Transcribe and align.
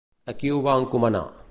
A 0.33 0.35
qui 0.43 0.53
ho 0.55 0.61
va 0.69 0.77
encomanar? 0.85 1.25